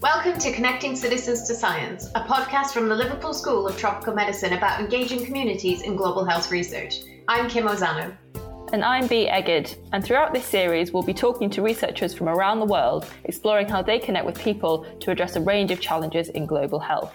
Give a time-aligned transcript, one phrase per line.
[0.00, 4.52] Welcome to Connecting Citizens to Science, a podcast from the Liverpool School of Tropical Medicine
[4.52, 7.00] about engaging communities in global health research.
[7.26, 8.16] I'm Kim Ozano.
[8.72, 12.60] And I'm Bea Egid, and throughout this series, we'll be talking to researchers from around
[12.60, 16.46] the world, exploring how they connect with people to address a range of challenges in
[16.46, 17.12] global health.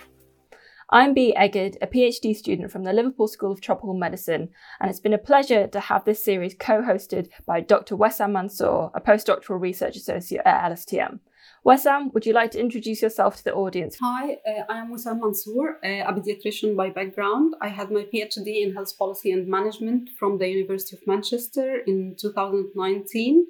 [0.92, 4.50] I'm Bea Egid, a PhD student from the Liverpool School of Tropical Medicine,
[4.80, 7.98] and it's been a pleasure to have this series co hosted by Dr.
[7.98, 11.22] Wessam Mansour, a postdoctoral research associate at LSTM.
[11.66, 13.98] Wessam, would you like to introduce yourself to the audience?
[14.00, 17.56] Hi, uh, I am Wessam Mansour, uh, a pediatrician by background.
[17.62, 22.16] I had my PhD in health policy and management from the University of Manchester in
[22.22, 23.48] 2019,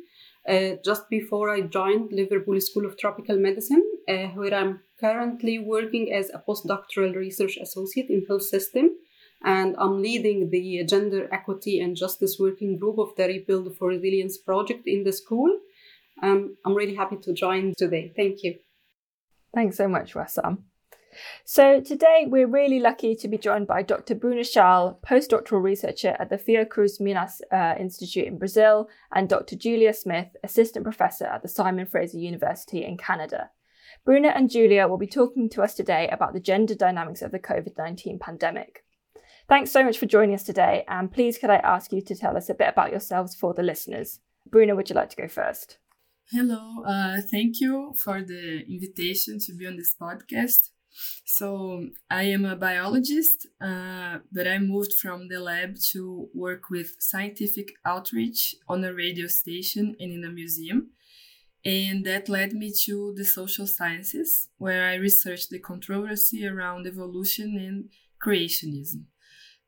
[0.48, 6.14] uh, just before I joined Liverpool School of Tropical Medicine, uh, where I'm currently working
[6.14, 8.92] as a postdoctoral research associate in health system.
[9.44, 14.38] And I'm leading the Gender Equity and Justice Working Group of the Rebuild for Resilience
[14.38, 15.50] project in the school.
[16.24, 18.14] Um, I'm really happy to join today.
[18.16, 18.56] Thank you.
[19.54, 20.64] Thanks so much, Wessam.
[21.44, 24.16] So today we're really lucky to be joined by Dr.
[24.16, 29.56] Brunah Schall, postdoctoral researcher at the Fiocruz Minas uh, Institute in Brazil, and Dr.
[29.56, 33.50] Julia Smith, assistant professor at the Simon Fraser University in Canada.
[34.08, 37.40] Brunah and Julia will be talking to us today about the gender dynamics of the
[37.40, 38.84] COVID 19 pandemic.
[39.48, 42.36] Thanks so much for joining us today, and please could I ask you to tell
[42.36, 44.20] us a bit about yourselves for the listeners?
[44.50, 45.78] Brunah, would you like to go first?
[46.32, 50.70] Hello, uh, thank you for the invitation to be on this podcast.
[51.26, 56.96] So, I am a biologist, uh, but I moved from the lab to work with
[57.00, 60.92] scientific outreach on a radio station and in a museum.
[61.66, 67.58] And that led me to the social sciences, where I researched the controversy around evolution
[67.58, 67.90] and
[68.24, 69.06] creationism.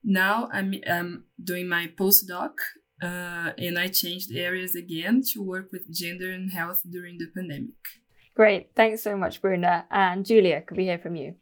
[0.03, 2.51] Now I'm, I'm doing my postdoc
[3.01, 7.75] uh, and I changed areas again to work with gender and health during the pandemic.
[8.37, 8.69] Great.
[8.75, 9.85] Thanks so much, Brunah.
[9.89, 11.33] And Julia, could we hear from you?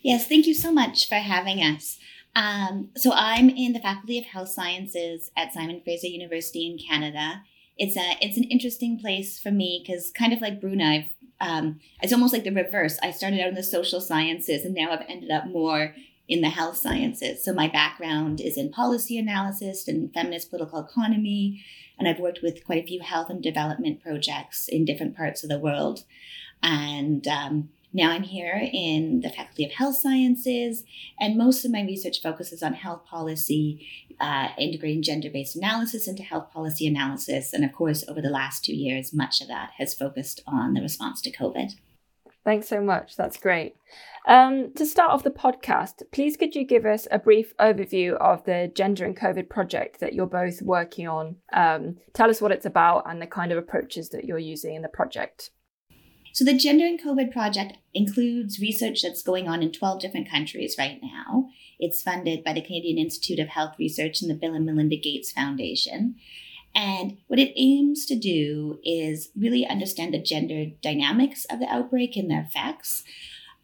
[0.00, 1.98] Yes, thank you so much for having us.
[2.34, 7.42] Um, so, I'm in the Faculty of Health Sciences at Simon Fraser University in Canada.
[7.76, 11.04] It's a it's an interesting place for me because kind of like Brunah,
[11.40, 12.98] I've um, it's almost like the reverse.
[13.02, 15.94] I started out in the social sciences and now I've ended up more
[16.28, 17.44] in the health sciences.
[17.44, 21.62] So my background is in policy analysis and feminist political economy,
[21.98, 25.50] and I've worked with quite a few health and development projects in different parts of
[25.50, 26.04] the world.
[26.62, 30.84] And um, now I'm here in the Faculty of Health Sciences,
[31.18, 33.86] and most of my research focuses on health policy,
[34.20, 37.52] uh, integrating gender based analysis into health policy analysis.
[37.52, 40.82] And of course, over the last two years, much of that has focused on the
[40.82, 41.76] response to COVID.
[42.48, 43.14] Thanks so much.
[43.14, 43.76] That's great.
[44.26, 48.42] Um, to start off the podcast, please could you give us a brief overview of
[48.44, 51.36] the Gender and COVID project that you're both working on?
[51.52, 54.80] Um, tell us what it's about and the kind of approaches that you're using in
[54.80, 55.50] the project.
[56.32, 60.76] So, the Gender and COVID project includes research that's going on in 12 different countries
[60.78, 61.50] right now.
[61.78, 65.30] It's funded by the Canadian Institute of Health Research and the Bill and Melinda Gates
[65.32, 66.14] Foundation.
[66.78, 72.16] And what it aims to do is really understand the gender dynamics of the outbreak
[72.16, 73.02] and their effects.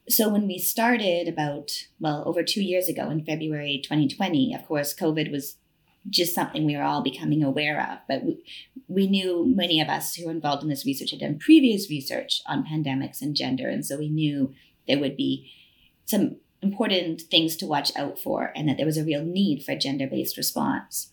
[0.09, 1.71] So when we started about,
[2.01, 5.59] well, over two years ago in February 2020, of course, COVID was
[6.11, 7.99] just something we were all becoming aware of.
[8.09, 8.43] But we,
[8.89, 12.43] we knew many of us who were involved in this research had done previous research
[12.47, 13.69] on pandemics and gender.
[13.69, 14.53] And so we knew
[14.89, 15.53] there would be
[16.05, 19.71] some important things to watch out for and that there was a real need for
[19.71, 21.13] a gender based response.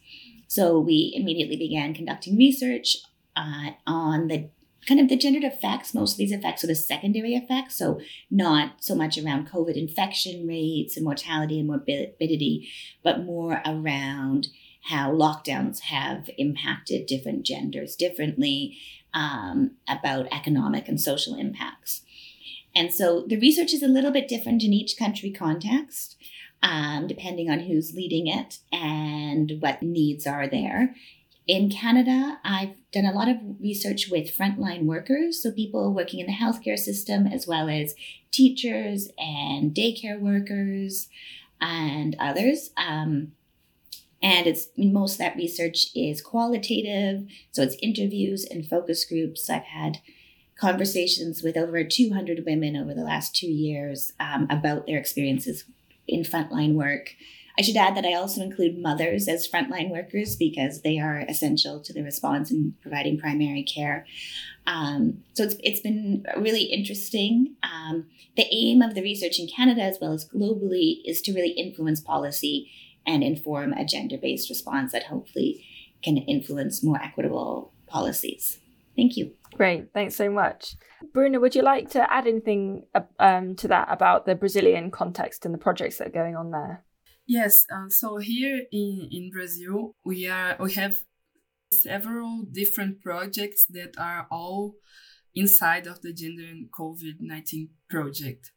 [0.52, 2.98] So we immediately began conducting research
[3.38, 4.50] uh, on the
[4.86, 8.84] kind of the gendered effects, most of these effects are the secondary effects, so not
[8.84, 12.68] so much around COVID infection rates and mortality and morbidity,
[13.02, 14.50] but more around
[14.90, 18.78] how lockdowns have impacted different genders differently,
[19.14, 22.02] um, about economic and social impacts.
[22.76, 26.18] And so the research is a little bit different in each country context,
[26.64, 30.96] um, depending on who's leading it and what needs are there.
[31.48, 36.28] In Canada, I've done a lot of research with frontline workers, so people working in
[36.28, 37.96] the healthcare system, as well as
[38.30, 41.10] teachers and daycare workers
[41.60, 42.70] and others.
[42.78, 43.34] Um,
[44.22, 49.50] and it's most of that research is qualitative, so it's interviews and focus groups.
[49.50, 49.98] I've had
[50.60, 55.66] conversations with over 200 women over the last two years um, about their experiences
[56.08, 57.16] in frontline work.
[57.58, 61.82] I should add that I also include mothers as frontline workers because they are essential
[61.82, 64.06] to the response in providing primary care.
[64.66, 67.56] Um, so it's, it's been really interesting.
[67.62, 68.08] Um,
[68.38, 72.00] the aim of the research in Canada as well as globally is to really influence
[72.00, 72.72] policy
[73.06, 75.66] and inform a gender based response that hopefully
[76.04, 78.60] can influence more equitable policies.
[78.96, 79.34] Thank you.
[79.62, 80.76] Great, thanks so much.
[81.14, 82.88] Brunah, would you like to add anything
[83.20, 86.84] um, to that about the Brazilian context and the projects that are going on there?
[87.28, 91.04] Yes, uh, so here in, in Brazil, we are we have
[91.72, 94.78] several different projects that are all
[95.36, 98.50] inside of the Gender and COVID 19 project.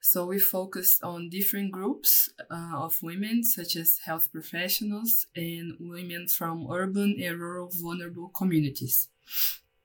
[0.00, 6.26] So we focused on different groups uh, of women, such as health professionals and women
[6.26, 9.08] from urban and rural vulnerable communities.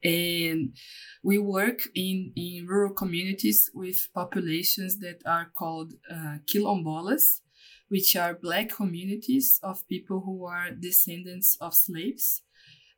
[0.04, 0.76] And
[1.24, 7.42] we work in, in rural communities with populations that are called uh, quilombolas,
[7.88, 12.42] which are black communities of people who are descendants of slaves.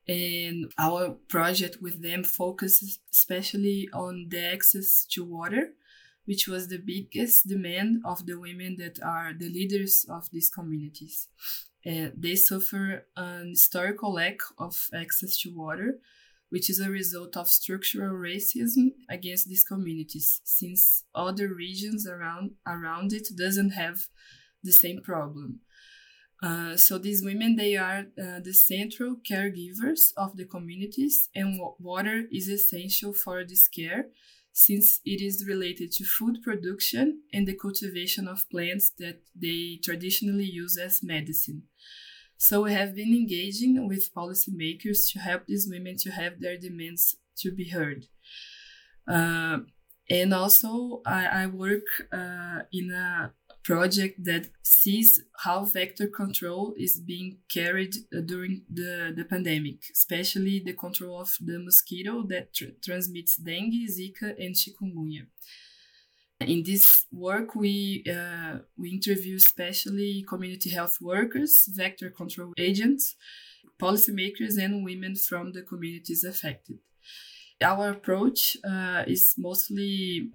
[0.08, 5.74] And our project with them focuses especially on the access to water,
[6.26, 11.28] which was the biggest demand of the women that are the leaders of these communities.
[11.86, 16.00] Uh, they suffer an historical lack of access to water,
[16.50, 23.14] which is a result of structural racism against these communities, since other regions around around
[23.14, 24.08] it doesn't have
[24.64, 25.60] the same problem.
[26.44, 32.24] Uh, so these women they are uh, the central caregivers of the communities and water
[32.32, 34.08] is essential for this care
[34.52, 40.46] since it is related to food production and the cultivation of plants that they traditionally
[40.46, 41.64] use as medicine
[42.38, 47.16] so we have been engaging with policymakers to help these women to have their demands
[47.38, 48.06] to be heard
[49.08, 49.60] uh,
[50.10, 53.34] and also I, I work uh, in a
[53.66, 60.62] project that sees how vector control is being carried uh, during the, the pandemic, especially
[60.64, 65.26] the control of the mosquito that tr- transmits dengue, Zika, and chikungunya.
[66.42, 73.16] In this work, we uh, we interview especially community health workers, vector control agents,
[73.80, 76.80] policymakers, and women from the communities affected.
[77.62, 80.32] Our approach uh, is mostly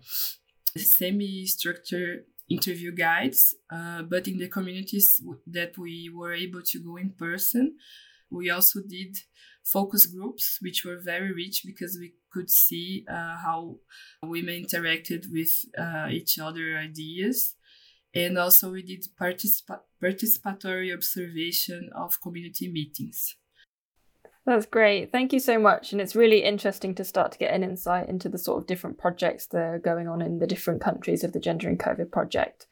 [0.75, 7.11] semi-structured interview guides, uh, but in the communities that we were able to go in
[7.11, 7.77] person,
[8.31, 9.19] we also did
[9.73, 13.77] focus groups, which were very rich because we could see uh, how
[14.23, 17.55] women interacted with uh, each other ideas.
[18.15, 23.37] And also, we did participa- participatory observation of community meetings.
[24.47, 25.13] That's great.
[25.13, 25.93] Thank you so much.
[25.93, 28.99] And it's really interesting to start to get an insight into the sort of different
[28.99, 32.67] projects that are going on in the different countries of the Gender and COVID project.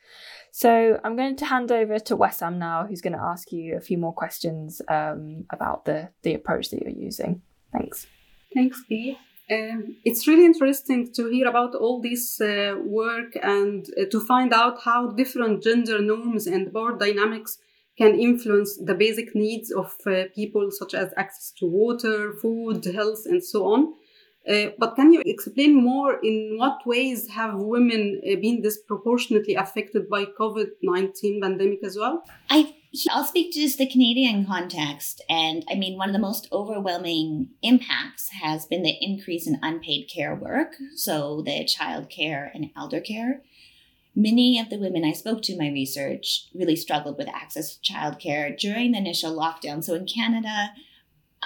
[0.52, 3.80] So I'm going to hand over to Wessam now, who's going to ask you a
[3.80, 7.42] few more questions um, about the, the approach that you're using.
[7.72, 8.06] Thanks.
[8.54, 9.18] Thanks, Bea.
[9.50, 14.52] Um, it's really interesting to hear about all this uh, work and uh, to find
[14.52, 17.58] out how different gender norms and power dynamics
[17.96, 23.22] can influence the basic needs of uh, people, such as access to water, food, health,
[23.26, 23.94] and so on.
[24.48, 30.08] Uh, but can you explain more in what ways have women uh, been disproportionately affected
[30.08, 32.22] by COVID-19 pandemic as well?
[32.48, 32.74] I
[33.10, 35.20] I'll speak to just the Canadian context.
[35.28, 40.08] And I mean, one of the most overwhelming impacts has been the increase in unpaid
[40.08, 40.76] care work.
[40.94, 43.42] So the child care and elder care.
[44.14, 47.92] Many of the women I spoke to in my research really struggled with access to
[47.92, 49.84] childcare during the initial lockdown.
[49.84, 50.70] So in Canada,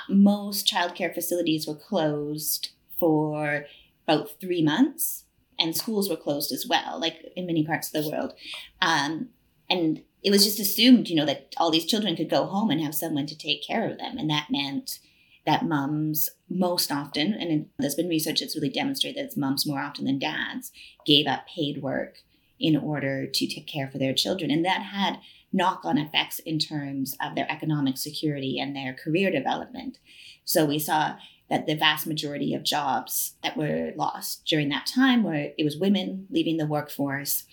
[0.08, 2.70] most childcare facilities were closed
[3.02, 3.66] for
[4.06, 5.24] about three months,
[5.58, 8.32] and schools were closed as well, like in many parts of the world.
[8.80, 9.30] Um,
[9.68, 12.80] and it was just assumed, you know, that all these children could go home and
[12.80, 14.18] have someone to take care of them.
[14.18, 15.00] And that meant
[15.44, 19.80] that mums most often, and there's been research that's really demonstrated that it's mums more
[19.80, 20.70] often than dads,
[21.04, 22.18] gave up paid work
[22.60, 24.48] in order to take care for their children.
[24.52, 25.18] And that had
[25.52, 29.98] knock on effects in terms of their economic security and their career development.
[30.44, 31.16] So we saw
[31.52, 35.76] that the vast majority of jobs that were lost during that time were it was
[35.76, 37.44] women leaving the workforce.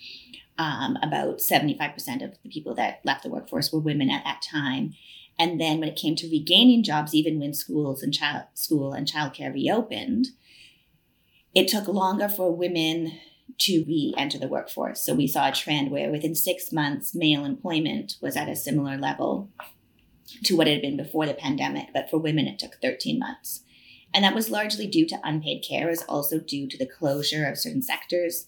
[0.56, 4.94] Um, about 75% of the people that left the workforce were women at that time.
[5.38, 9.06] And then when it came to regaining jobs, even when schools and child school and
[9.06, 10.28] childcare reopened,
[11.54, 13.18] it took longer for women
[13.58, 15.02] to re-enter the workforce.
[15.02, 18.96] So we saw a trend where within six months, male employment was at a similar
[18.96, 19.50] level
[20.44, 23.64] to what it had been before the pandemic, but for women it took 13 months.
[24.12, 27.46] And that was largely due to unpaid care, it was also due to the closure
[27.46, 28.46] of certain sectors,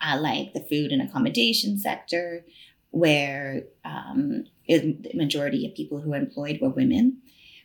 [0.00, 2.44] uh, like the food and accommodation sector,
[2.90, 7.18] where um, the majority of people who were employed were women.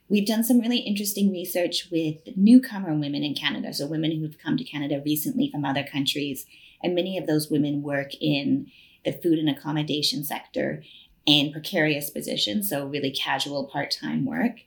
[0.10, 4.58] We've done some really interesting research with newcomer women in Canada, so women who've come
[4.58, 6.46] to Canada recently from other countries
[6.84, 8.72] and many of those women work in
[9.06, 10.84] the food and accommodation sector
[11.26, 14.62] in precarious positions, so really casual part time work.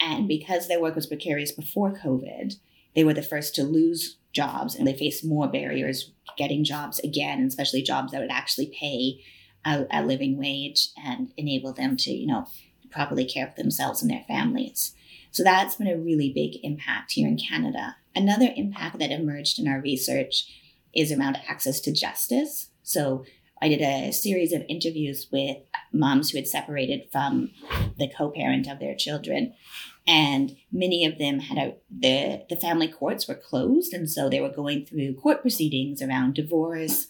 [0.00, 2.54] And because their work was precarious before COVID,
[2.94, 7.44] they were the first to lose jobs and they faced more barriers getting jobs again,
[7.44, 9.22] especially jobs that would actually pay
[9.64, 12.46] a, a living wage and enable them to, you know,
[12.90, 14.94] properly care for themselves and their families.
[15.30, 17.96] So that's been a really big impact here in Canada.
[18.16, 20.46] Another impact that emerged in our research
[20.94, 22.70] is around access to justice.
[22.82, 23.24] So
[23.62, 25.58] I did a series of interviews with
[25.92, 27.50] moms who had separated from
[27.98, 29.54] the co-parent of their children
[30.06, 33.92] and many of them had a the the family courts were closed.
[33.92, 37.06] And so they were going through court proceedings around divorce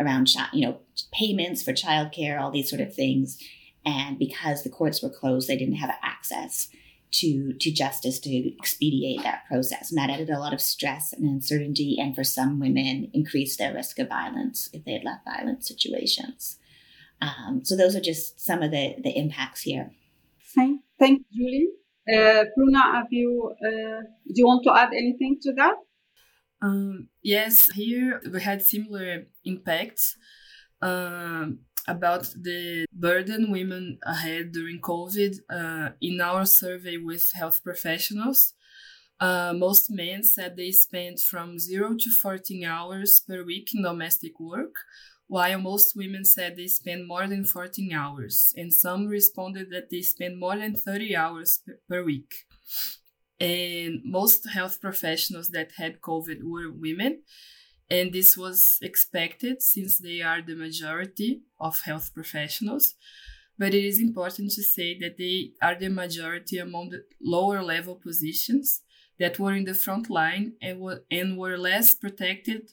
[0.00, 0.80] around you know
[1.12, 3.38] payments for childcare all these sort of things.
[3.84, 6.68] And because the courts were closed they didn't have access
[7.12, 9.90] to to justice to expedite that process.
[9.90, 13.74] And that added a lot of stress and uncertainty and for some women increased their
[13.74, 16.58] risk of violence if they had left violent situations.
[17.20, 19.92] Um, so those are just some of the the impacts here.
[20.54, 21.70] Thank thank julie
[22.08, 25.76] uh, Brunah, have you uh, do you want to add anything to that
[26.60, 30.16] um, yes here we had similar impacts
[30.80, 38.54] um, about the burden women had during COVID uh, in our survey with health professionals.
[39.20, 44.38] Uh, most men said they spent from 0 to 14 hours per week in domestic
[44.40, 44.74] work,
[45.32, 50.02] while most women said they spend more than 14 hours, and some responded that they
[50.02, 52.30] spend more than 30 hours per week.
[53.40, 57.22] And most health professionals that had COVID were women,
[57.88, 62.94] and this was expected since they are the majority of health professionals.
[63.58, 67.94] But it is important to say that they are the majority among the lower level
[67.94, 68.82] positions
[69.18, 72.70] that were in the front line and were, and were less protected,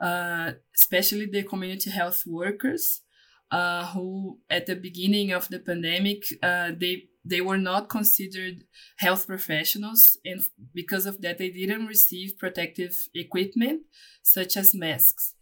[0.00, 3.02] uh, especially the community health workers,
[3.50, 8.64] uh, who at the beginning of the pandemic, uh, they they were not considered
[8.98, 10.42] health professionals and
[10.74, 13.82] because of that they didn't receive protective equipment
[14.22, 15.34] such as masks.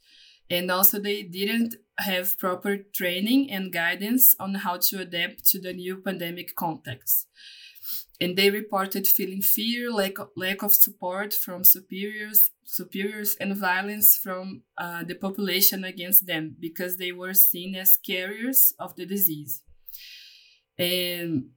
[0.48, 5.72] And also they didn't have proper training and guidance on how to adapt to the
[5.72, 7.26] new pandemic context
[8.22, 14.62] and they reported feeling fear lack lack of support from superiors superiors and violence from
[14.78, 19.62] uh, the population against them because they were seen as carriers of the disease
[20.78, 21.50] and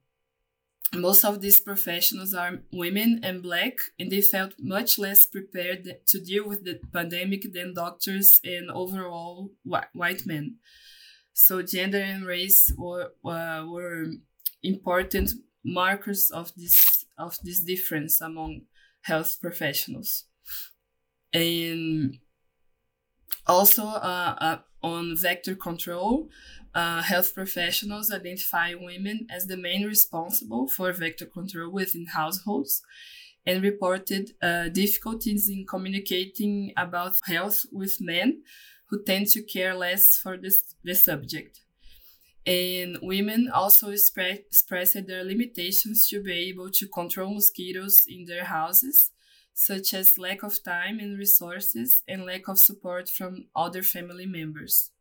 [0.94, 6.20] most of these professionals are women and black, and they felt much less prepared to
[6.22, 10.58] deal with the pandemic than doctors and overall white men.
[11.34, 14.06] So, gender and race were, uh, were
[14.64, 15.32] important
[15.66, 18.62] markers of this of this difference among
[19.02, 20.26] health professionals.
[21.34, 22.20] And
[23.48, 26.30] also uh, uh, on vector control,
[26.74, 32.82] uh, health professionals identify women as the main responsible for vector control within households
[33.46, 38.42] and reported uh, difficulties in communicating about health with men
[38.90, 41.65] who tend to care less for this, the subject.
[42.46, 49.12] And women also expressed their limitations to be able to control mosquitoes in their houses,
[49.54, 54.92] such as lack of time and resources and lack of support from other family members.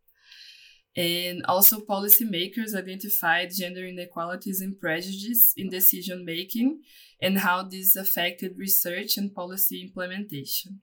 [0.97, 6.83] And also, policymakers identified gender inequalities and prejudice in decision making
[7.21, 10.83] and how this affected research and policy implementation.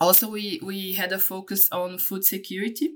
[0.00, 2.94] Also, we, we had a focus on food security.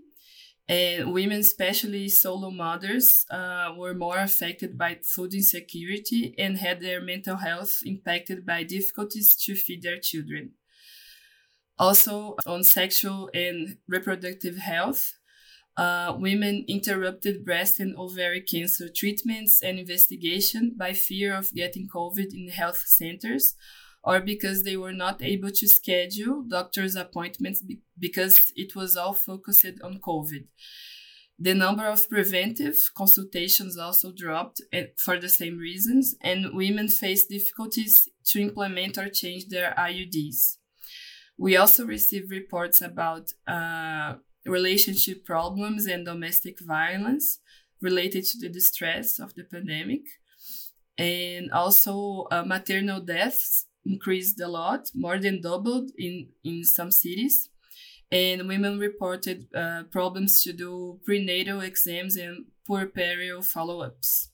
[0.66, 7.02] And women, especially solo mothers, uh, were more affected by food insecurity and had their
[7.02, 10.52] mental health impacted by difficulties to feed their children.
[11.78, 15.14] Also, on sexual and reproductive health,
[15.76, 22.32] uh, women interrupted breast and ovary cancer treatments and investigation by fear of getting COVID
[22.32, 23.54] in health centers
[24.04, 29.14] or because they were not able to schedule doctor's appointments be- because it was all
[29.14, 30.44] focused on COVID.
[31.38, 34.60] The number of preventive consultations also dropped
[34.96, 40.58] for the same reasons, and women faced difficulties to implement or change their IUDs.
[41.36, 44.14] We also received reports about uh,
[44.46, 47.40] relationship problems and domestic violence
[47.80, 50.02] related to the distress of the pandemic.
[50.96, 57.50] And also, uh, maternal deaths increased a lot, more than doubled in, in some cities.
[58.10, 64.30] And women reported uh, problems to do prenatal exams and puerperal follow ups.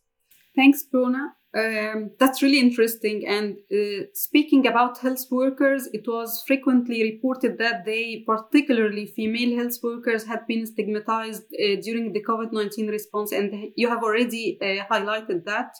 [0.54, 1.30] Thanks, Brunah.
[1.52, 3.24] Um, that's really interesting.
[3.26, 9.78] And uh, speaking about health workers, it was frequently reported that they, particularly female health
[9.82, 13.32] workers, had been stigmatized uh, during the COVID 19 response.
[13.32, 15.72] And you have already uh, highlighted that.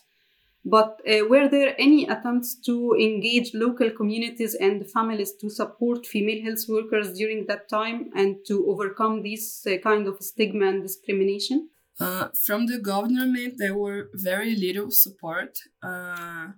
[0.64, 6.42] But uh, were there any attempts to engage local communities and families to support female
[6.42, 11.70] health workers during that time and to overcome this uh, kind of stigma and discrimination?
[11.98, 15.58] Uh, from the government, there were very little support.
[15.82, 16.48] Uh,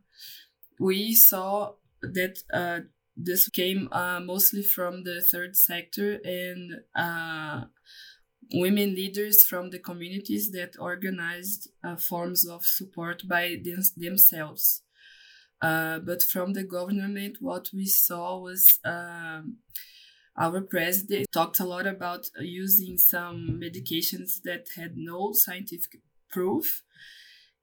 [0.80, 2.80] we saw that uh,
[3.16, 6.80] this came uh, mostly from the third sector and
[8.52, 14.82] women leaders from the communities that organized uh, forms of support by them- themselves.
[15.60, 19.58] Uh, but from the government, what we saw was um,
[20.36, 26.82] our president talked a lot about using some medications that had no scientific proof.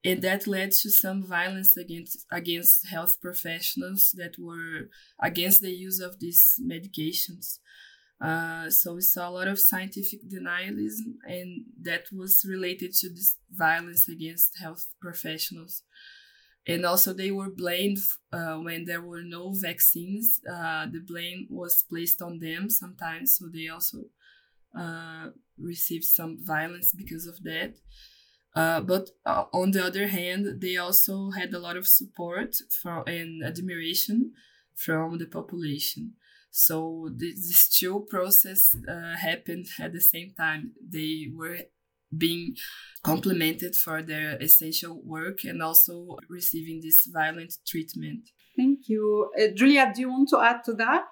[0.03, 4.89] And that led to some violence against against health professionals that were
[5.21, 7.59] against the use of these medications.
[8.21, 13.37] Uh, so we saw a lot of scientific denialism, and that was related to this
[13.51, 15.83] violence against health professionals.
[16.67, 17.99] And also, they were blamed
[18.33, 20.41] uh, when there were no vaccines.
[20.47, 23.99] Uh, the blame was placed on them sometimes, so they also
[24.77, 27.75] uh, received some violence because of that.
[28.55, 29.11] Uh, but
[29.53, 34.33] on the other hand, they also had a lot of support for, and admiration
[34.75, 36.13] from the population.
[36.51, 40.71] So this two process uh, happened at the same time.
[40.81, 41.59] They were
[42.15, 42.55] being
[43.03, 48.29] complimented for their essential work and also receiving this violent treatment.
[48.57, 49.31] Thank you.
[49.39, 51.05] Uh, Julia, do you want to add to that?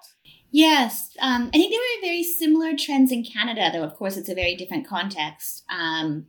[0.50, 4.28] Yes, um, I think there were very similar trends in Canada, though, of course, it's
[4.28, 5.64] a very different context.
[5.70, 6.26] Um,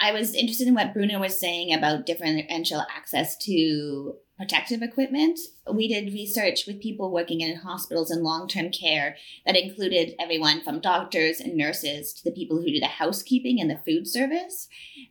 [0.00, 5.38] I was interested in what Brunah was saying about differential access to protective equipment.
[5.70, 10.62] We did research with people working in hospitals and long term care that included everyone
[10.62, 14.68] from doctors and nurses to the people who do the housekeeping and the food service.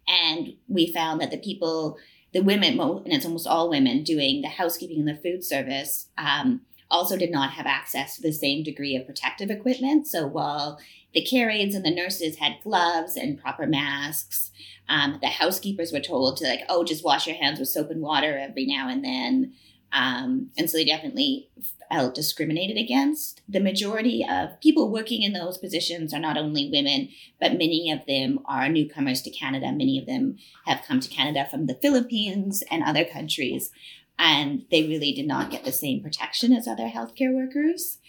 [0.07, 1.97] And we found that the people,
[2.33, 6.61] the women, and it's almost all women doing the housekeeping and the food service, um,
[6.89, 10.07] also did not have access to the same degree of protective equipment.
[10.07, 10.79] So while
[11.13, 14.51] the care aides and the nurses had gloves and proper masks,
[14.89, 18.01] um, the housekeepers were told to like, oh, just wash your hands with soap and
[18.01, 19.53] water every now and then.
[19.93, 21.49] Um, and so they definitely
[21.89, 23.41] felt discriminated against.
[23.47, 27.09] The majority of people working in those positions are not only women,
[27.39, 29.71] but many of them are newcomers to Canada.
[29.71, 33.71] Many of them have come to Canada from the Philippines and other countries,
[34.19, 37.99] and they really did not get the same protection as other healthcare workers.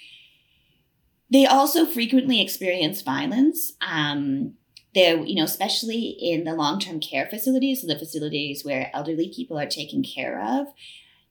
[1.31, 3.73] They also frequently experience violence.
[3.87, 4.55] Um,
[4.95, 9.59] there, you know, especially in the long term care facilities, the facilities where elderly people
[9.59, 10.69] are taken care of,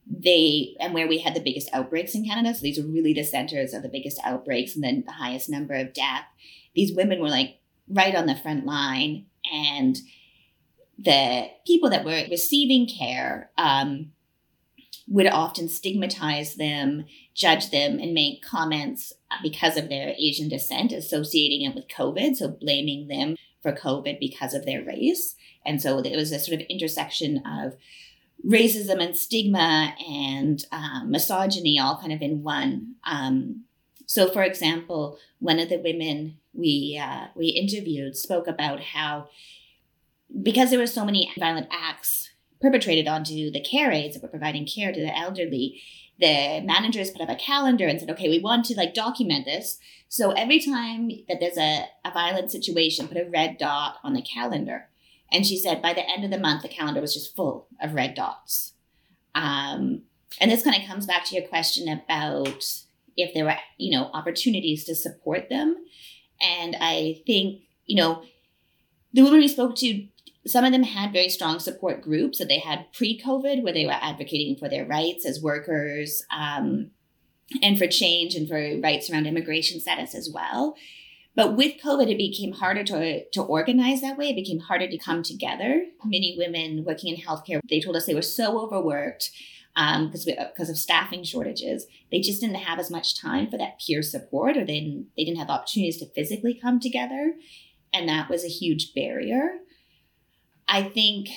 [0.10, 2.54] they and where we had the biggest outbreaks in Canada.
[2.54, 5.74] So these are really the centers of the biggest outbreaks and then the highest number
[5.74, 6.26] of death.
[6.76, 7.58] These women were like
[7.90, 9.98] right on the front line, and
[10.98, 14.12] the people that were receiving care um,
[15.08, 21.62] would often stigmatize them, judge them, and make comments because of their Asian descent, associating
[21.62, 25.36] it with COVID, so blaming them for COVID because of their race.
[25.65, 27.76] And so it was a sort of intersection of
[28.46, 32.96] racism and stigma and um, misogyny all kind of in one.
[33.06, 33.63] Um,
[34.06, 39.30] so, for example, one of the women we uh, we interviewed spoke about how
[40.41, 42.27] because there were so many violent acts
[42.62, 45.82] perpetrated onto the care aides that were providing care to the elderly,
[46.20, 49.78] the managers put up a calendar and said, okay, we want to like document this.
[50.10, 54.22] So every time that there's a, a violent situation, put a red dot on the
[54.22, 54.89] calendar.
[55.32, 57.93] And she said by the end of the month, the calendar was just full of
[57.93, 58.74] red dots.
[59.36, 60.04] Um,
[60.39, 62.65] and this kind of comes back to your question about
[63.15, 65.76] if there were, you know, opportunities to support them.
[66.41, 68.24] And I think, you know,
[69.13, 70.08] the women we spoke to
[70.47, 73.91] some of them had very strong support groups that they had pre-COVID, where they were
[73.91, 76.91] advocating for their rights as workers um,
[77.62, 80.75] and for change and for rights around immigration status as well.
[81.36, 84.29] But with COVID, it became harder to, to organize that way.
[84.29, 85.86] It became harder to come together.
[86.03, 89.29] Many women working in healthcare, they told us they were so overworked
[89.75, 91.86] because um, because of staffing shortages.
[92.12, 95.23] They just didn't have as much time for that peer support, or they didn't, they
[95.23, 97.33] didn't have opportunities to physically come together,
[97.93, 99.60] and that was a huge barrier.
[100.67, 101.30] I think,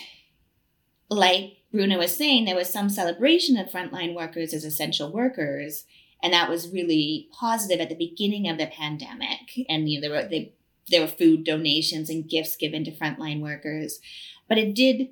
[1.09, 5.85] like Brunah was saying, there was some celebration of frontline workers as essential workers.
[6.23, 9.67] And that was really positive at the beginning of the pandemic.
[9.69, 10.53] And you know, there were they,
[10.89, 14.01] there were food donations and gifts given to frontline workers.
[14.49, 15.09] But it did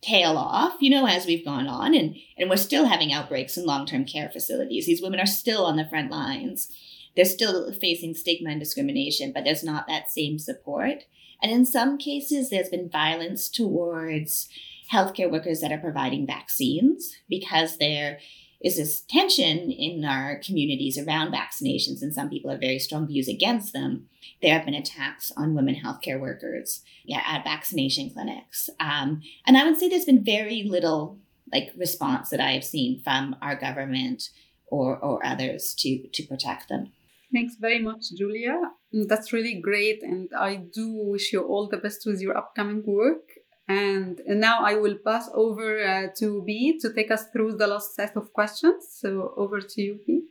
[0.00, 1.94] tail off, you know, as we've gone on.
[1.94, 4.86] And, and we're still having outbreaks in long term care facilities.
[4.86, 6.70] These women are still on the front lines.
[7.16, 11.04] They're still facing stigma and discrimination, but there's not that same support.
[11.42, 14.48] And in some cases, there's been violence towards
[14.92, 18.18] healthcare workers that are providing vaccines because there
[18.60, 23.28] is this tension in our communities around vaccinations, and some people have very strong views
[23.28, 24.08] against them.
[24.42, 28.68] There have been attacks on women healthcare workers yeah, at vaccination clinics.
[28.80, 31.18] Um, and I would say there's been very little
[31.52, 34.30] like response that I have seen from our government
[34.66, 36.92] or, or others to, to protect them.
[37.32, 38.58] Thanks very much, Julia.
[38.92, 40.02] That's really great.
[40.02, 43.28] And I do wish you all the best with your upcoming work.
[43.68, 47.94] And now I will pass over uh, to Bea to take us through the last
[47.94, 48.86] set of questions.
[48.90, 50.22] So over to you, Bea.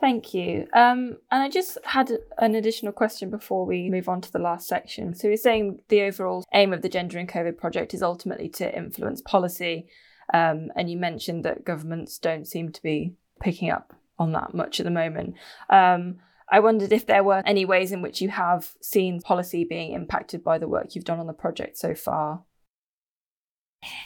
[0.00, 0.66] Thank you.
[0.72, 4.66] Um, and I just had an additional question before we move on to the last
[4.66, 5.14] section.
[5.14, 8.76] So you're saying the overall aim of the Gender and COVID project is ultimately to
[8.76, 9.86] influence policy.
[10.34, 14.80] Um, and you mentioned that governments don't seem to be picking up on that much
[14.80, 15.34] at the moment.
[15.70, 16.16] Um,
[16.50, 20.42] I wondered if there were any ways in which you have seen policy being impacted
[20.42, 22.44] by the work you've done on the project so far.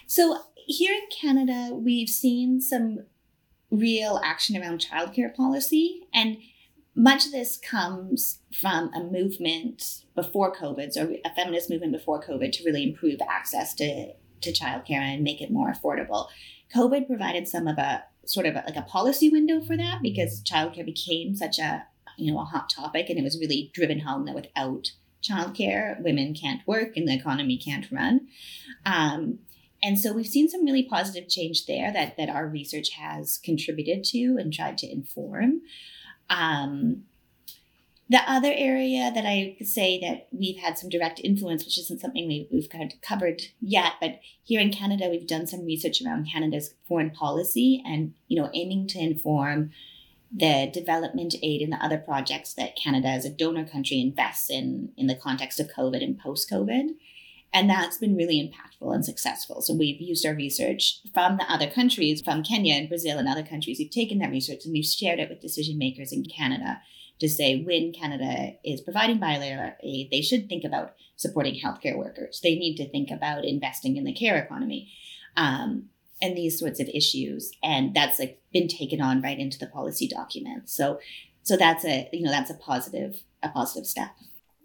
[0.07, 2.99] So, here in Canada, we've seen some
[3.71, 6.03] real action around childcare policy.
[6.13, 6.37] And
[6.95, 12.53] much of this comes from a movement before COVID, so a feminist movement before COVID
[12.53, 16.29] to really improve access to, to childcare and make it more affordable.
[16.75, 20.43] COVID provided some of a sort of a, like a policy window for that because
[20.43, 21.85] childcare became such a
[22.17, 26.35] you know a hot topic and it was really driven home that without childcare women
[26.35, 28.27] can't work and the economy can't run.
[28.85, 29.39] Um,
[29.83, 34.05] and so we've seen some really positive change there that that our research has contributed
[34.05, 35.63] to and tried to inform.
[36.31, 37.05] Um,
[38.13, 42.01] the other area that I could say that we've had some direct influence, which isn't
[42.01, 46.03] something we, we've kind of covered yet, but here in Canada, we've done some research
[46.03, 49.71] around Canada's foreign policy and, you know, aiming to inform
[50.31, 54.91] the development aid and the other projects that Canada as a donor country invests in
[54.99, 56.91] in the context of COVID and post-COVID.
[57.55, 59.63] And that's been really impactful and successful.
[59.63, 63.43] So we've used our research from the other countries, from Kenya and Brazil and other
[63.43, 63.79] countries.
[63.79, 66.81] We've taken that research and we've shared it with decision makers in Canada
[67.23, 72.41] to say when Canada is providing bilateral aid, they should think about supporting healthcare workers.
[72.43, 74.93] They need to think about investing in the care economy.
[75.37, 75.89] Um,
[76.21, 80.07] and these sorts of issues and that's like been taken on right into the policy
[80.07, 81.01] document so
[81.43, 84.11] so that's a you know that's a positive a positive step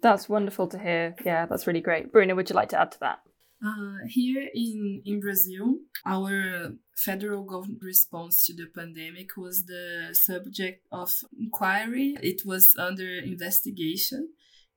[0.00, 1.14] that's wonderful to hear.
[1.24, 2.12] Yeah, that's really great.
[2.12, 3.20] Brunah, would you like to add to that?
[3.64, 10.86] Uh, here in, in Brazil, our federal government response to the pandemic was the subject
[10.92, 12.16] of inquiry.
[12.22, 14.30] It was under investigation.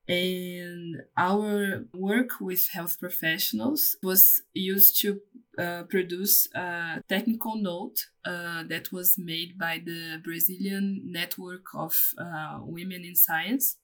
[0.08, 5.20] And our work with health professionals was used to
[5.56, 12.58] uh, produce a technical note uh, that was made by the Brazilian Network of uh,
[12.62, 13.76] Women in Science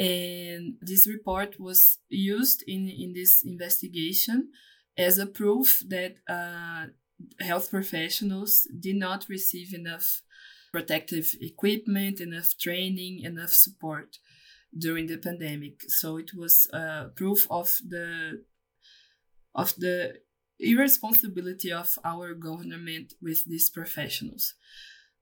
[0.00, 4.48] and this report was used in, in this investigation
[4.96, 6.86] as a proof that uh,
[7.38, 10.22] health professionals did not receive enough
[10.72, 14.16] protective equipment, enough training, enough support
[14.76, 15.82] during the pandemic.
[15.88, 18.42] So it was uh, proof of the
[19.54, 20.14] of the
[20.58, 24.54] irresponsibility of our government with these professionals.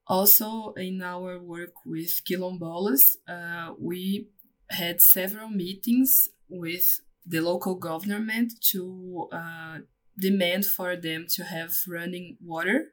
[0.06, 4.28] Also, in our work with quilombolas, uh, we
[4.70, 9.78] had several meetings with the local government to uh,
[10.18, 12.92] demand for them to have running water.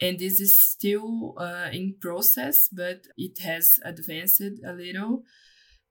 [0.00, 5.22] And this is still uh, in process but it has advanced a little.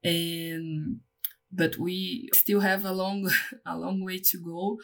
[0.04, 1.02] And
[1.52, 3.30] but we still have a long
[3.66, 4.80] a long way to go.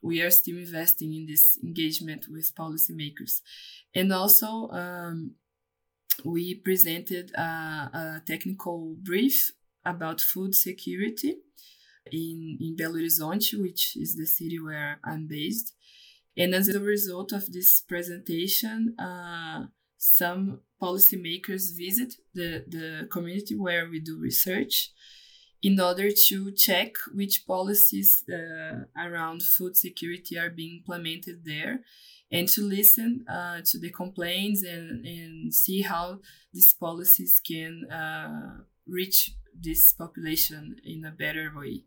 [0.00, 3.40] We are still investing in this engagement with policymakers.
[3.94, 5.34] And also um,
[6.24, 9.52] we presented a, a technical brief
[9.88, 11.36] about food security
[12.12, 15.74] in, in Belo Horizonte, which is the city where I'm based.
[16.36, 23.88] And as a result of this presentation, uh, some policymakers visit the, the community where
[23.88, 24.92] we do research
[25.60, 31.80] in order to check which policies uh, around food security are being implemented there
[32.30, 36.20] and to listen uh, to the complaints and, and see how
[36.52, 41.84] these policies can uh, reach this population in a better way.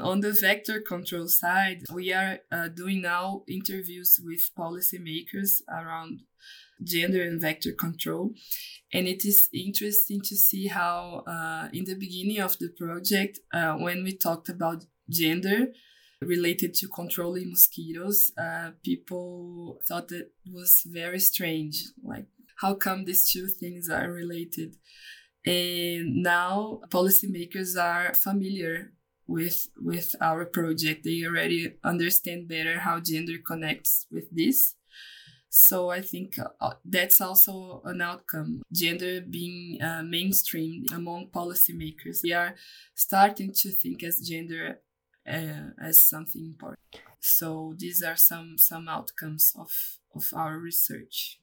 [0.00, 6.20] On the vector control side, we are uh, doing now interviews with policymakers around
[6.84, 8.32] gender and vector control.
[8.92, 13.74] And it is interesting to see how, uh, in the beginning of the project, uh,
[13.74, 15.72] when we talked about gender
[16.20, 21.84] related to controlling mosquitoes, uh, people thought that was very strange.
[22.02, 24.76] Like, how come these two things are related?
[25.46, 28.92] And now policymakers are familiar
[29.26, 31.04] with with our project.
[31.04, 34.74] They already understand better how gender connects with this.
[35.50, 38.62] So i think uh, that's also an outcome.
[38.72, 42.54] Gender being uh, mainstream among policymakers they are
[42.94, 44.80] starting to think as gender
[45.26, 46.80] uh, as something important.
[47.20, 49.72] So these are some some outcomes of
[50.14, 51.40] of our research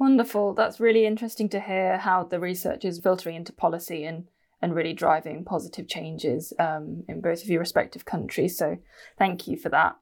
[0.00, 4.26] wonderful that's really interesting to hear how the research is filtering into policy and
[4.62, 8.58] and really driving positive changes um, in both of your respective countries.
[8.58, 8.76] So,
[9.18, 9.96] thank you for that.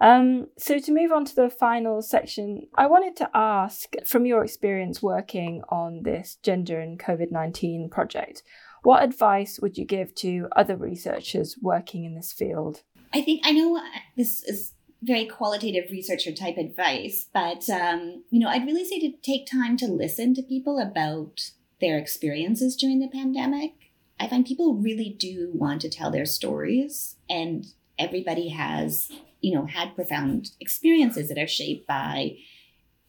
[0.00, 4.44] Um, so, to move on to the final section, I wanted to ask from your
[4.44, 8.42] experience working on this gender and COVID 19 project,
[8.82, 12.82] what advice would you give to other researchers working in this field?
[13.14, 13.80] I think I know
[14.16, 14.74] this is
[15.06, 19.76] very qualitative researcher type advice, but um, you know, I'd really say to take time
[19.78, 23.74] to listen to people about their experiences during the pandemic
[24.18, 27.66] I find people really do want to tell their stories, and
[27.98, 32.36] everybody has, you know, had profound experiences that are shaped by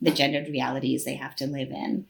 [0.02, 2.06] the gendered realities they have to live in.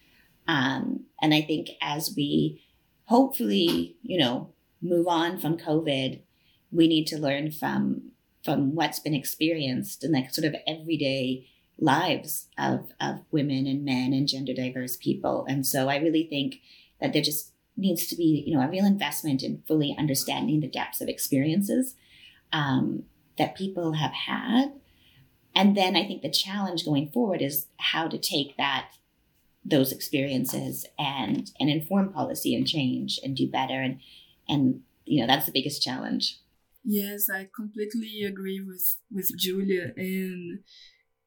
[0.48, 2.64] Um, and I think as we
[3.06, 6.22] hopefully, you know, move on from COVID,
[6.72, 8.12] we need to learn from
[8.48, 11.46] from what's been experienced in like sort of everyday
[11.78, 15.46] lives of of women and men and gender diverse people.
[15.50, 16.62] And so I really think
[17.02, 20.70] that there just needs to be, you know, a real investment in fully understanding the
[20.70, 21.96] depths of experiences
[22.54, 23.04] um,
[23.38, 24.72] that people have had.
[25.54, 28.92] And then I think the challenge going forward is how to take that
[29.66, 34.00] those experiences and and inform policy and change and do better and
[34.48, 36.40] and you know that's the biggest challenge
[36.84, 39.92] yes i completely agree with with julia.
[39.98, 40.60] And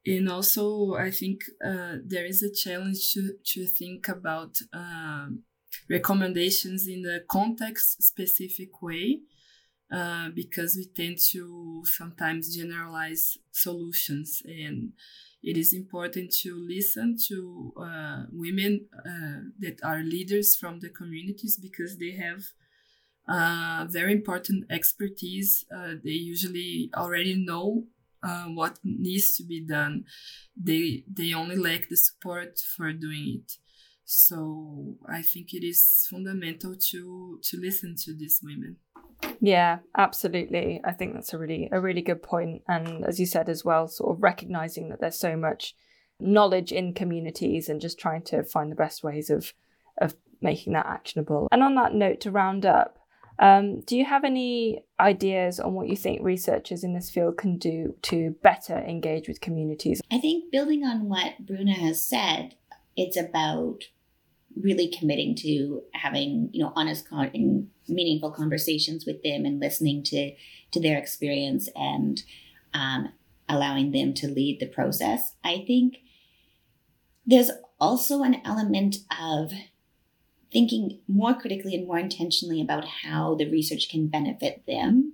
[0.05, 5.43] and also i think uh, there is a challenge to to think about um,
[5.89, 9.21] recommendations in the context specific way
[9.91, 14.41] uh, because we tend to sometimes generalize solutions.
[14.45, 14.93] And
[15.43, 21.57] it is important to listen to uh, women uh, that are leaders from the communities
[21.61, 22.43] because they have
[23.31, 25.65] uh, very important expertise.
[25.75, 27.85] Uh, they usually already know
[28.23, 30.03] uh, what needs to be done.
[30.55, 33.53] They they only lack the support for doing it.
[34.03, 38.77] So I think it is fundamental to to listen to these women.
[39.39, 40.81] Yeah, absolutely.
[40.83, 42.63] I think that's a really a really good point.
[42.67, 45.75] And as you said as well, sort of recognizing that there's so much
[46.19, 49.53] knowledge in communities and just trying to find the best ways of
[49.99, 51.47] of making that actionable.
[51.51, 52.97] And on that note, to round up,
[53.41, 57.57] um, do you have any ideas on what you think researchers in this field can
[57.57, 59.99] do to better engage with communities?
[60.11, 62.55] I think building on what Brunah has said,
[62.95, 63.85] it's about
[64.61, 70.03] really committing to having you know honest con- and meaningful conversations with them and listening
[70.03, 70.33] to
[70.71, 72.23] to their experience and
[72.73, 73.09] um,
[73.47, 75.99] allowing them to lead the process i think
[77.25, 79.53] there's also an element of
[80.51, 85.13] thinking more critically and more intentionally about how the research can benefit them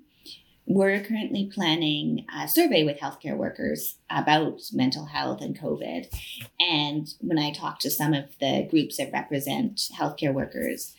[0.67, 6.13] we're currently planning a survey with healthcare workers about mental health and COVID.
[6.59, 10.93] And when I talked to some of the groups that represent healthcare workers,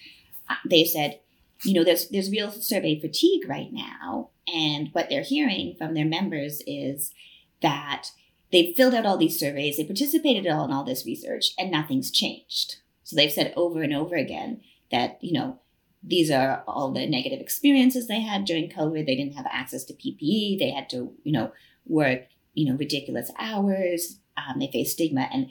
[0.48, 1.20] uh, they said,
[1.64, 6.04] you know, there's there's real survey fatigue right now, and what they're hearing from their
[6.04, 7.12] members is
[7.60, 8.12] that
[8.52, 12.12] they've filled out all these surveys, they participated all in all this research, and nothing's
[12.12, 12.76] changed.
[13.08, 15.60] So they've said over and over again that you know
[16.02, 19.06] these are all the negative experiences they had during COVID.
[19.06, 20.58] They didn't have access to PPE.
[20.58, 21.52] They had to, you know,
[21.86, 24.18] work, you know, ridiculous hours.
[24.36, 25.48] Um, they faced stigma, and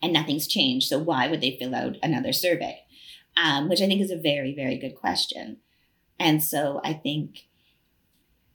[0.00, 0.88] and nothing's changed.
[0.88, 2.80] So why would they fill out another survey?
[3.36, 5.58] Um, which I think is a very, very good question.
[6.18, 7.46] And so I think,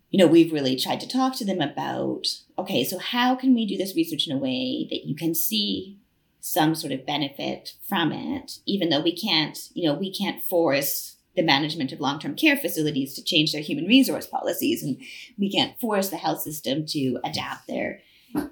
[0.10, 2.26] you know, we've really tried to talk to them about
[2.58, 6.00] okay, so how can we do this research in a way that you can see
[6.46, 11.16] some sort of benefit from it, even though we can't, you know, we can't force
[11.36, 14.96] the management of long-term care facilities to change their human resource policies and
[15.40, 18.00] we can't force the health system to adapt their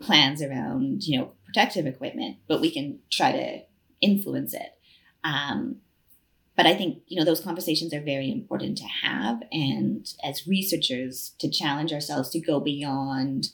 [0.02, 3.60] plans around, you know, protective equipment, but we can try to
[4.02, 4.74] influence it.
[5.24, 5.76] Um,
[6.58, 9.44] but I think, you know, those conversations are very important to have.
[9.52, 13.50] And as researchers, to challenge ourselves to go beyond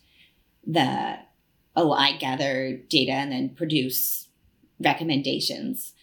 [0.65, 1.17] the,
[1.75, 4.28] oh, I gather data and then produce
[4.83, 5.93] recommendations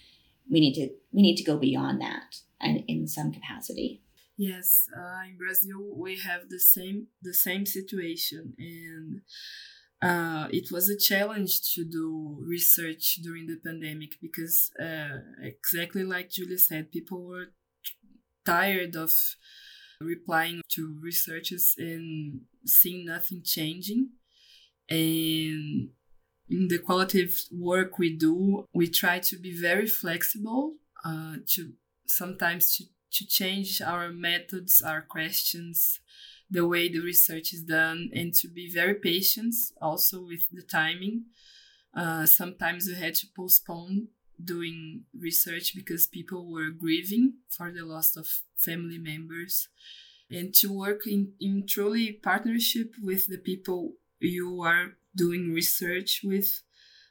[0.50, 4.02] we need to we need to go beyond that and in some capacity
[4.36, 9.20] yes uh, in brazil we have the same the same situation and
[10.02, 16.30] uh, it was a challenge to do research during the pandemic because uh, exactly like
[16.30, 17.46] julia said people were
[18.44, 19.12] tired of
[20.00, 24.10] replying to researchers and seeing nothing changing.
[24.88, 25.90] And
[26.48, 31.72] in the qualitative work we do, we try to be very flexible, uh, to
[32.06, 36.00] sometimes to, to change our methods, our questions,
[36.50, 41.24] the way the research is done, and to be very patient also with the timing.
[41.94, 44.08] Uh, sometimes we had to postpone
[44.42, 49.68] doing research because people were grieving for the loss of family members
[50.30, 56.62] and to work in, in truly partnership with the people you are doing research with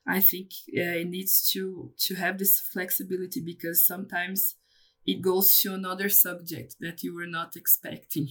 [0.07, 4.55] i think uh, it needs to to have this flexibility because sometimes
[5.05, 8.29] it goes to another subject that you were not expecting.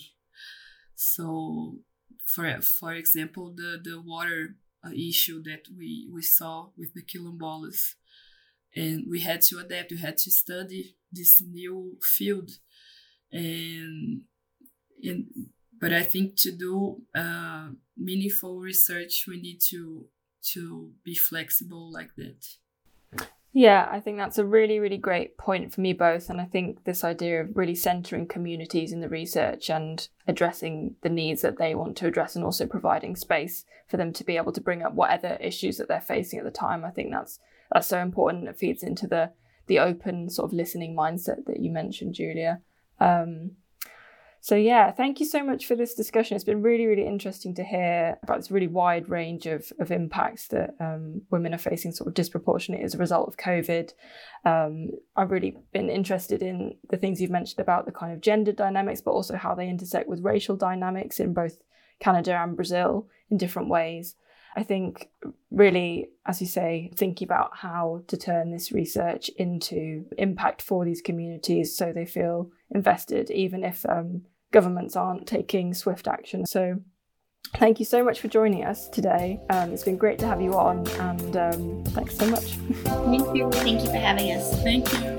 [0.97, 1.79] So
[2.25, 7.95] for for example the the water uh, issue that we we saw with the quilombolas.
[8.77, 12.51] And we had to adapt we had to study this new field.
[13.31, 14.23] And
[15.03, 15.27] and
[15.81, 20.07] but i think to do uh, meaningful research we need to
[20.43, 22.45] to be flexible like that
[23.57, 26.29] yeah, I think that's a really, really great point for me both.
[26.29, 31.09] And I think this idea of really centering communities in the research and addressing the
[31.09, 34.51] needs that they want to address and also providing space for them to be able
[34.51, 36.85] to bring up whatever issues that they're facing at the time.
[36.85, 37.39] I think that's
[37.71, 38.49] that's so important.
[38.49, 39.31] It feeds into the
[39.69, 42.61] the open sort of listening mindset that you mentioned, Julia.
[42.99, 43.53] Um,
[44.45, 46.35] so, yeah, thank you so much for this discussion.
[46.35, 50.49] It's been really, really interesting to hear about this really wide range of, of impacts
[50.49, 53.95] that um, women are facing sort of disproportionately as a result of COVID.
[54.45, 58.53] Um, I've really been interested in the things you've mentioned about the kind of gender
[58.53, 61.63] dynamics, but also how they intersect with racial dynamics in both
[61.99, 64.15] Canada and Brazil in different ways.
[64.57, 65.09] I think
[65.51, 71.01] really, as you say, thinking about how to turn this research into impact for these
[71.01, 74.23] communities so they feel invested, even if um,
[74.55, 76.47] governments aren't taking swift action.
[76.47, 76.81] So
[77.57, 79.41] thank you so much for joining us today.
[79.51, 82.53] Um, it's been great to have you on, and um, thanks so much.
[82.85, 83.51] Thank you.
[83.51, 84.63] Thank you for having us.
[84.63, 85.14] Thank you.